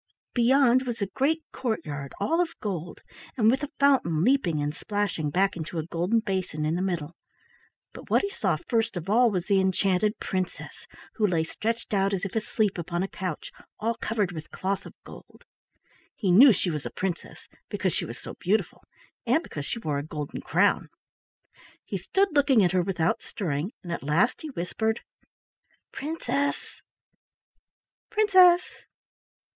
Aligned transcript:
Beyond 0.33 0.87
was 0.87 0.99
a 1.03 1.13
great 1.13 1.43
courtyard 1.51 2.11
all 2.19 2.41
of 2.41 2.59
gold, 2.59 3.01
and 3.37 3.51
with 3.51 3.61
a 3.61 3.69
fountain 3.79 4.23
leaping 4.23 4.59
and 4.59 4.73
splashing 4.73 5.29
back 5.29 5.55
into 5.55 5.77
a 5.77 5.85
golden 5.85 6.21
basin 6.21 6.65
in 6.65 6.73
the 6.73 6.81
middle. 6.81 7.15
Bet 7.93 8.09
what 8.09 8.23
he 8.23 8.31
saw 8.31 8.57
first 8.67 8.97
of 8.97 9.11
all 9.11 9.29
was 9.29 9.45
the 9.45 9.59
enchanted 9.59 10.17
princess, 10.19 10.87
who 11.13 11.27
lay 11.27 11.43
stretched 11.43 11.93
out 11.93 12.15
as 12.15 12.25
if 12.25 12.33
asleep 12.35 12.79
upon 12.79 13.03
a 13.03 13.07
couch 13.07 13.51
all 13.79 13.93
covered 13.93 14.31
with 14.31 14.49
cloth 14.49 14.87
of 14.87 14.95
gold. 15.05 15.43
He 16.15 16.31
knew 16.31 16.51
she 16.51 16.71
was 16.71 16.83
a 16.83 16.89
princess, 16.89 17.47
because 17.69 17.93
she 17.93 18.05
was 18.05 18.17
so 18.17 18.33
beautiful 18.33 18.83
and 19.27 19.43
because 19.43 19.67
she 19.67 19.77
wore 19.77 19.99
a 19.99 20.03
golden 20.03 20.41
crown. 20.41 20.89
He 21.85 21.99
stood 21.99 22.29
looking 22.31 22.63
at 22.63 22.71
her 22.71 22.81
without 22.81 23.21
stirring, 23.21 23.71
and 23.83 23.91
at 23.91 24.01
last 24.01 24.41
he 24.41 24.49
whispered: 24.49 25.01
"Princess! 25.93 26.81
Princess! 28.09 28.63